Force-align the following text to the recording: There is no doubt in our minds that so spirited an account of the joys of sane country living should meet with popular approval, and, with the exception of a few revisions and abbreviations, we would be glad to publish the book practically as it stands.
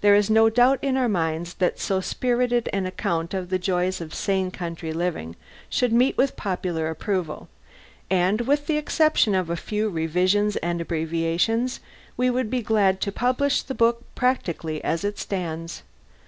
There 0.00 0.16
is 0.16 0.28
no 0.28 0.50
doubt 0.50 0.80
in 0.82 0.96
our 0.96 1.08
minds 1.08 1.54
that 1.54 1.78
so 1.78 2.00
spirited 2.00 2.68
an 2.72 2.86
account 2.86 3.32
of 3.34 3.50
the 3.50 3.58
joys 3.60 4.00
of 4.00 4.12
sane 4.12 4.50
country 4.50 4.92
living 4.92 5.36
should 5.68 5.92
meet 5.92 6.16
with 6.16 6.34
popular 6.34 6.90
approval, 6.90 7.48
and, 8.10 8.40
with 8.40 8.66
the 8.66 8.78
exception 8.78 9.32
of 9.32 9.48
a 9.48 9.54
few 9.54 9.88
revisions 9.88 10.56
and 10.56 10.80
abbreviations, 10.80 11.78
we 12.16 12.30
would 12.30 12.50
be 12.50 12.62
glad 12.62 13.00
to 13.02 13.12
publish 13.12 13.62
the 13.62 13.76
book 13.76 14.02
practically 14.16 14.82
as 14.82 15.04
it 15.04 15.20
stands. 15.20 15.84